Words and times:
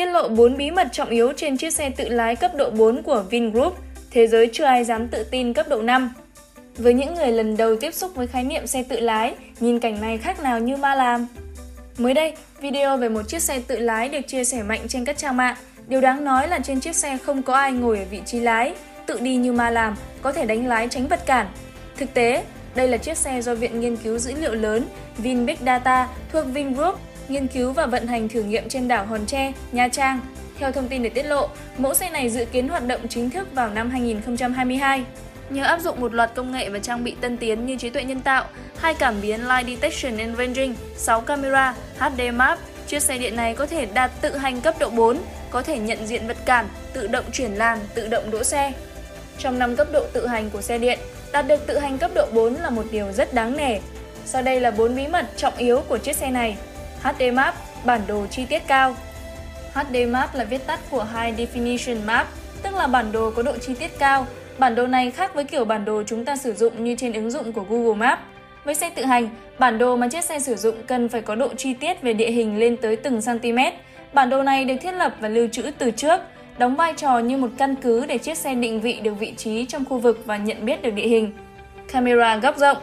tiết 0.00 0.06
lộ 0.06 0.28
4 0.28 0.56
bí 0.56 0.70
mật 0.70 0.88
trọng 0.92 1.08
yếu 1.08 1.32
trên 1.32 1.56
chiếc 1.56 1.72
xe 1.72 1.90
tự 1.90 2.08
lái 2.08 2.36
cấp 2.36 2.50
độ 2.54 2.70
4 2.70 3.02
của 3.02 3.24
Vingroup, 3.30 3.78
thế 4.10 4.26
giới 4.26 4.50
chưa 4.52 4.64
ai 4.64 4.84
dám 4.84 5.08
tự 5.08 5.24
tin 5.30 5.52
cấp 5.52 5.68
độ 5.68 5.82
5. 5.82 6.12
Với 6.76 6.94
những 6.94 7.14
người 7.14 7.32
lần 7.32 7.56
đầu 7.56 7.76
tiếp 7.76 7.94
xúc 7.94 8.14
với 8.14 8.26
khái 8.26 8.44
niệm 8.44 8.66
xe 8.66 8.82
tự 8.82 9.00
lái, 9.00 9.34
nhìn 9.60 9.80
cảnh 9.80 10.00
này 10.00 10.18
khác 10.18 10.40
nào 10.42 10.58
như 10.58 10.76
ma 10.76 10.94
làm. 10.94 11.26
Mới 11.98 12.14
đây, 12.14 12.34
video 12.60 12.96
về 12.96 13.08
một 13.08 13.22
chiếc 13.28 13.42
xe 13.42 13.60
tự 13.66 13.78
lái 13.78 14.08
được 14.08 14.20
chia 14.26 14.44
sẻ 14.44 14.62
mạnh 14.62 14.80
trên 14.88 15.04
các 15.04 15.18
trang 15.18 15.36
mạng. 15.36 15.56
Điều 15.88 16.00
đáng 16.00 16.24
nói 16.24 16.48
là 16.48 16.58
trên 16.58 16.80
chiếc 16.80 16.96
xe 16.96 17.18
không 17.24 17.42
có 17.42 17.54
ai 17.54 17.72
ngồi 17.72 17.98
ở 17.98 18.04
vị 18.10 18.20
trí 18.26 18.40
lái, 18.40 18.74
tự 19.06 19.20
đi 19.20 19.36
như 19.36 19.52
ma 19.52 19.70
làm, 19.70 19.96
có 20.22 20.32
thể 20.32 20.46
đánh 20.46 20.66
lái 20.66 20.88
tránh 20.88 21.08
vật 21.08 21.26
cản. 21.26 21.46
Thực 21.96 22.14
tế, 22.14 22.44
đây 22.74 22.88
là 22.88 22.96
chiếc 22.96 23.16
xe 23.16 23.42
do 23.42 23.54
Viện 23.54 23.80
Nghiên 23.80 23.96
cứu 23.96 24.18
Dữ 24.18 24.32
liệu 24.40 24.54
lớn 24.54 24.84
Vin 25.18 25.46
Big 25.46 25.56
Data 25.66 26.08
thuộc 26.32 26.44
Vingroup 26.46 27.00
nghiên 27.30 27.46
cứu 27.46 27.72
và 27.72 27.86
vận 27.86 28.06
hành 28.06 28.28
thử 28.28 28.42
nghiệm 28.42 28.68
trên 28.68 28.88
đảo 28.88 29.06
Hòn 29.06 29.26
Tre, 29.26 29.52
Nha 29.72 29.88
Trang. 29.88 30.20
Theo 30.58 30.72
thông 30.72 30.88
tin 30.88 31.02
được 31.02 31.10
tiết 31.14 31.22
lộ, 31.22 31.48
mẫu 31.78 31.94
xe 31.94 32.10
này 32.10 32.30
dự 32.30 32.44
kiến 32.44 32.68
hoạt 32.68 32.86
động 32.86 33.08
chính 33.08 33.30
thức 33.30 33.48
vào 33.54 33.70
năm 33.70 33.90
2022. 33.90 35.04
Nhờ 35.50 35.64
áp 35.64 35.80
dụng 35.80 36.00
một 36.00 36.14
loạt 36.14 36.30
công 36.34 36.52
nghệ 36.52 36.68
và 36.68 36.78
trang 36.78 37.04
bị 37.04 37.16
tân 37.20 37.36
tiến 37.36 37.66
như 37.66 37.76
trí 37.76 37.90
tuệ 37.90 38.04
nhân 38.04 38.20
tạo, 38.20 38.44
hai 38.78 38.94
cảm 38.94 39.14
biến 39.22 39.40
Light 39.48 39.66
Detection 39.66 40.18
and 40.18 40.38
Ranging, 40.38 40.74
6 40.96 41.20
camera, 41.20 41.74
HD 41.98 42.20
Map, 42.34 42.58
chiếc 42.86 43.02
xe 43.02 43.18
điện 43.18 43.36
này 43.36 43.54
có 43.54 43.66
thể 43.66 43.86
đạt 43.86 44.10
tự 44.20 44.36
hành 44.36 44.60
cấp 44.60 44.74
độ 44.78 44.90
4, 44.90 45.18
có 45.50 45.62
thể 45.62 45.78
nhận 45.78 46.06
diện 46.06 46.26
vật 46.26 46.36
cản, 46.44 46.68
tự 46.92 47.06
động 47.06 47.24
chuyển 47.32 47.52
làn, 47.52 47.78
tự 47.94 48.08
động 48.08 48.30
đỗ 48.30 48.44
xe. 48.44 48.72
Trong 49.38 49.58
năm 49.58 49.76
cấp 49.76 49.88
độ 49.92 50.06
tự 50.12 50.26
hành 50.26 50.50
của 50.50 50.62
xe 50.62 50.78
điện, 50.78 50.98
đạt 51.32 51.46
được 51.48 51.66
tự 51.66 51.78
hành 51.78 51.98
cấp 51.98 52.10
độ 52.14 52.26
4 52.32 52.54
là 52.54 52.70
một 52.70 52.84
điều 52.90 53.12
rất 53.12 53.34
đáng 53.34 53.56
nể. 53.56 53.78
Sau 54.24 54.42
đây 54.42 54.60
là 54.60 54.70
4 54.70 54.96
bí 54.96 55.06
mật 55.06 55.26
trọng 55.36 55.56
yếu 55.56 55.80
của 55.88 55.98
chiếc 55.98 56.16
xe 56.16 56.30
này. 56.30 56.56
HD 57.02 57.22
Map, 57.34 57.54
bản 57.84 58.00
đồ 58.08 58.26
chi 58.26 58.46
tiết 58.46 58.62
cao. 58.66 58.94
HD 59.74 59.96
Map 60.08 60.34
là 60.34 60.44
viết 60.44 60.66
tắt 60.66 60.80
của 60.90 61.06
High 61.14 61.40
Definition 61.40 62.06
Map, 62.06 62.28
tức 62.62 62.74
là 62.74 62.86
bản 62.86 63.12
đồ 63.12 63.30
có 63.30 63.42
độ 63.42 63.58
chi 63.58 63.74
tiết 63.74 63.98
cao. 63.98 64.26
Bản 64.58 64.74
đồ 64.74 64.86
này 64.86 65.10
khác 65.10 65.34
với 65.34 65.44
kiểu 65.44 65.64
bản 65.64 65.84
đồ 65.84 66.02
chúng 66.06 66.24
ta 66.24 66.36
sử 66.36 66.54
dụng 66.54 66.84
như 66.84 66.94
trên 66.98 67.12
ứng 67.12 67.30
dụng 67.30 67.52
của 67.52 67.64
Google 67.68 67.94
Maps. 67.94 68.22
Với 68.64 68.74
xe 68.74 68.90
tự 68.90 69.04
hành, 69.04 69.28
bản 69.58 69.78
đồ 69.78 69.96
mà 69.96 70.08
chiếc 70.08 70.24
xe 70.24 70.40
sử 70.40 70.56
dụng 70.56 70.74
cần 70.86 71.08
phải 71.08 71.22
có 71.22 71.34
độ 71.34 71.48
chi 71.56 71.74
tiết 71.74 72.02
về 72.02 72.12
địa 72.12 72.30
hình 72.30 72.58
lên 72.58 72.76
tới 72.76 72.96
từng 72.96 73.20
cm. 73.20 73.58
Bản 74.12 74.30
đồ 74.30 74.42
này 74.42 74.64
được 74.64 74.74
thiết 74.82 74.92
lập 74.92 75.14
và 75.20 75.28
lưu 75.28 75.48
trữ 75.52 75.62
từ 75.78 75.90
trước, 75.90 76.20
đóng 76.58 76.76
vai 76.76 76.94
trò 76.96 77.18
như 77.18 77.36
một 77.36 77.50
căn 77.58 77.74
cứ 77.76 78.06
để 78.06 78.18
chiếc 78.18 78.38
xe 78.38 78.54
định 78.54 78.80
vị 78.80 79.00
được 79.02 79.14
vị 79.18 79.34
trí 79.36 79.66
trong 79.66 79.84
khu 79.84 79.98
vực 79.98 80.22
và 80.26 80.36
nhận 80.36 80.64
biết 80.64 80.82
được 80.82 80.90
địa 80.90 81.06
hình. 81.06 81.32
Camera 81.92 82.36
góc 82.36 82.56
rộng 82.56 82.76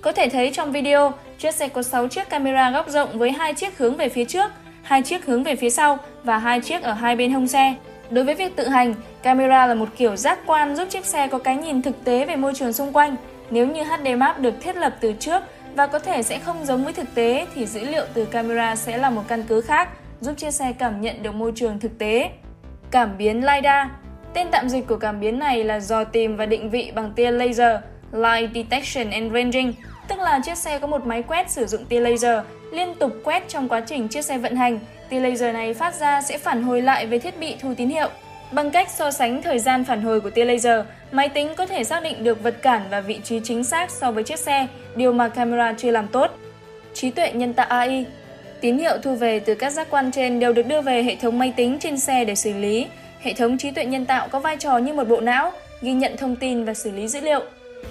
Có 0.00 0.12
thể 0.12 0.28
thấy 0.28 0.50
trong 0.50 0.72
video, 0.72 1.12
chiếc 1.38 1.54
xe 1.54 1.68
có 1.68 1.82
6 1.82 2.08
chiếc 2.08 2.28
camera 2.30 2.70
góc 2.70 2.88
rộng 2.88 3.18
với 3.18 3.32
hai 3.32 3.54
chiếc 3.54 3.78
hướng 3.78 3.96
về 3.96 4.08
phía 4.08 4.24
trước, 4.24 4.50
hai 4.82 5.02
chiếc 5.02 5.26
hướng 5.26 5.44
về 5.44 5.56
phía 5.56 5.70
sau 5.70 5.98
và 6.24 6.38
hai 6.38 6.60
chiếc 6.60 6.82
ở 6.82 6.92
hai 6.92 7.16
bên 7.16 7.32
hông 7.32 7.48
xe. 7.48 7.74
Đối 8.10 8.24
với 8.24 8.34
việc 8.34 8.56
tự 8.56 8.68
hành, 8.68 8.94
camera 9.22 9.66
là 9.66 9.74
một 9.74 9.88
kiểu 9.96 10.16
giác 10.16 10.38
quan 10.46 10.76
giúp 10.76 10.88
chiếc 10.90 11.04
xe 11.04 11.28
có 11.28 11.38
cái 11.38 11.56
nhìn 11.56 11.82
thực 11.82 12.04
tế 12.04 12.24
về 12.24 12.36
môi 12.36 12.54
trường 12.54 12.72
xung 12.72 12.92
quanh. 12.92 13.16
Nếu 13.50 13.66
như 13.66 13.84
HD 13.84 14.08
Map 14.16 14.40
được 14.40 14.54
thiết 14.60 14.76
lập 14.76 14.96
từ 15.00 15.12
trước 15.20 15.42
và 15.74 15.86
có 15.86 15.98
thể 15.98 16.22
sẽ 16.22 16.38
không 16.38 16.64
giống 16.64 16.84
với 16.84 16.92
thực 16.92 17.14
tế 17.14 17.46
thì 17.54 17.66
dữ 17.66 17.84
liệu 17.84 18.04
từ 18.14 18.24
camera 18.24 18.76
sẽ 18.76 18.96
là 18.96 19.10
một 19.10 19.22
căn 19.28 19.42
cứ 19.48 19.60
khác, 19.60 19.88
giúp 20.20 20.34
chiếc 20.36 20.50
xe 20.50 20.72
cảm 20.78 21.00
nhận 21.00 21.22
được 21.22 21.34
môi 21.34 21.52
trường 21.54 21.80
thực 21.80 21.98
tế. 21.98 22.30
Cảm 22.90 23.18
biến 23.18 23.36
LiDAR 23.46 23.88
Tên 24.34 24.46
tạm 24.50 24.68
dịch 24.68 24.86
của 24.86 24.96
cảm 24.96 25.20
biến 25.20 25.38
này 25.38 25.64
là 25.64 25.80
dò 25.80 26.04
tìm 26.04 26.36
và 26.36 26.46
định 26.46 26.70
vị 26.70 26.92
bằng 26.94 27.12
tia 27.12 27.30
laser, 27.30 27.80
Light 28.12 28.50
Detection 28.54 29.10
and 29.10 29.32
Ranging, 29.32 29.72
tức 30.08 30.20
là 30.20 30.40
chiếc 30.44 30.58
xe 30.58 30.78
có 30.78 30.86
một 30.86 31.06
máy 31.06 31.22
quét 31.22 31.50
sử 31.50 31.66
dụng 31.66 31.84
tia 31.84 32.00
laser 32.00 32.40
liên 32.72 32.94
tục 32.94 33.12
quét 33.24 33.48
trong 33.48 33.68
quá 33.68 33.80
trình 33.80 34.08
chiếc 34.08 34.24
xe 34.24 34.38
vận 34.38 34.56
hành. 34.56 34.78
Tia 35.08 35.20
laser 35.20 35.54
này 35.54 35.74
phát 35.74 35.94
ra 35.94 36.22
sẽ 36.22 36.38
phản 36.38 36.62
hồi 36.62 36.82
lại 36.82 37.06
với 37.06 37.18
thiết 37.18 37.40
bị 37.40 37.56
thu 37.60 37.74
tín 37.76 37.88
hiệu. 37.88 38.08
Bằng 38.52 38.70
cách 38.70 38.90
so 38.90 39.10
sánh 39.10 39.42
thời 39.42 39.58
gian 39.58 39.84
phản 39.84 40.02
hồi 40.02 40.20
của 40.20 40.30
tia 40.30 40.44
laser, 40.44 40.84
máy 41.12 41.28
tính 41.28 41.54
có 41.56 41.66
thể 41.66 41.84
xác 41.84 42.02
định 42.02 42.24
được 42.24 42.42
vật 42.42 42.62
cản 42.62 42.82
và 42.90 43.00
vị 43.00 43.20
trí 43.24 43.40
chính 43.44 43.64
xác 43.64 43.90
so 43.90 44.10
với 44.10 44.24
chiếc 44.24 44.38
xe, 44.38 44.66
điều 44.96 45.12
mà 45.12 45.28
camera 45.28 45.74
chưa 45.78 45.90
làm 45.90 46.08
tốt. 46.08 46.30
Trí 46.94 47.10
tuệ 47.10 47.32
nhân 47.32 47.54
tạo 47.54 47.66
AI 47.66 48.06
Tín 48.60 48.78
hiệu 48.78 48.98
thu 49.02 49.14
về 49.14 49.40
từ 49.40 49.54
các 49.54 49.70
giác 49.70 49.86
quan 49.90 50.10
trên 50.10 50.40
đều 50.40 50.52
được 50.52 50.66
đưa 50.66 50.80
về 50.80 51.02
hệ 51.02 51.16
thống 51.16 51.38
máy 51.38 51.52
tính 51.56 51.78
trên 51.80 51.98
xe 51.98 52.24
để 52.24 52.34
xử 52.34 52.52
lý. 52.52 52.86
Hệ 53.20 53.32
thống 53.32 53.58
trí 53.58 53.70
tuệ 53.70 53.84
nhân 53.84 54.06
tạo 54.06 54.28
có 54.28 54.40
vai 54.40 54.56
trò 54.56 54.78
như 54.78 54.92
một 54.92 55.08
bộ 55.08 55.20
não, 55.20 55.52
ghi 55.82 55.92
nhận 55.92 56.16
thông 56.16 56.36
tin 56.36 56.64
và 56.64 56.74
xử 56.74 56.90
lý 56.90 57.08
dữ 57.08 57.20
liệu. 57.20 57.40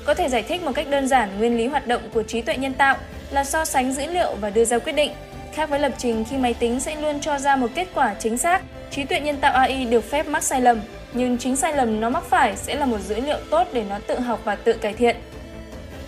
Có 0.08 0.14
thể 0.14 0.30
giải 0.30 0.44
thích 0.44 0.64
một 0.64 0.72
cách 0.76 0.88
đơn 0.90 1.08
giản 1.08 1.30
nguyên 1.38 1.58
lý 1.58 1.68
hoạt 1.68 1.88
động 1.88 2.02
của 2.14 2.24
trí 2.24 2.42
tuệ 2.42 2.58
nhân 2.58 2.74
tạo 2.74 2.98
là 3.32 3.44
so 3.44 3.66
sánh 3.66 3.94
dữ 3.94 4.06
liệu 4.06 4.36
và 4.42 4.50
đưa 4.50 4.66
ra 4.66 4.80
quyết 4.80 4.94
định. 4.94 5.12
Khác 5.54 5.70
với 5.70 5.80
lập 5.80 5.92
trình 5.98 6.26
khi 6.30 6.38
máy 6.38 6.54
tính 6.54 6.80
sẽ 6.80 6.96
luôn 6.96 7.20
cho 7.20 7.40
ra 7.40 7.56
một 7.56 7.68
kết 7.76 7.88
quả 7.94 8.16
chính 8.20 8.38
xác, 8.38 8.62
trí 8.92 9.04
tuệ 9.04 9.20
nhân 9.20 9.38
tạo 9.38 9.54
AI 9.54 9.86
được 9.86 10.10
phép 10.12 10.28
mắc 10.28 10.44
sai 10.44 10.62
lầm, 10.62 10.80
nhưng 11.14 11.38
chính 11.38 11.56
sai 11.56 11.76
lầm 11.76 12.02
nó 12.02 12.10
mắc 12.10 12.24
phải 12.24 12.56
sẽ 12.56 12.76
là 12.76 12.86
một 12.86 13.00
dữ 13.00 13.16
liệu 13.22 13.38
tốt 13.50 13.68
để 13.74 13.84
nó 13.90 14.00
tự 14.08 14.20
học 14.20 14.42
và 14.44 14.56
tự 14.56 14.74
cải 14.74 14.94
thiện. 14.94 15.16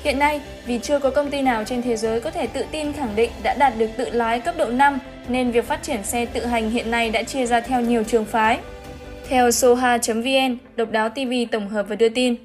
Hiện 0.04 0.20
nay, 0.20 0.42
vì 0.66 0.80
chưa 0.80 1.00
có 1.00 1.10
công 1.10 1.32
ty 1.32 1.42
nào 1.42 1.64
trên 1.64 1.82
thế 1.82 1.98
giới 1.98 2.22
có 2.22 2.32
thể 2.32 2.48
tự 2.48 2.66
tin 2.72 2.94
khẳng 2.94 3.16
định 3.16 3.32
đã 3.44 3.56
đạt 3.60 3.74
được 3.78 3.90
tự 3.98 4.10
lái 4.10 4.40
cấp 4.40 4.56
độ 4.58 4.66
5, 4.66 5.00
nên 5.28 5.52
việc 5.52 5.68
phát 5.68 5.84
triển 5.84 6.04
xe 6.04 6.26
tự 6.26 6.46
hành 6.46 6.70
hiện 6.70 6.92
nay 6.92 7.10
đã 7.10 7.24
chia 7.24 7.46
ra 7.46 7.60
theo 7.60 7.82
nhiều 7.82 8.04
trường 8.04 8.26
phái. 8.26 8.60
Theo 9.30 9.52
soha.vn, 9.52 10.58
Độc 10.76 10.92
đáo 10.92 11.10
TV 11.10 11.34
tổng 11.52 11.70
hợp 11.70 11.86
và 11.90 11.96
đưa 11.96 12.10
tin. 12.10 12.36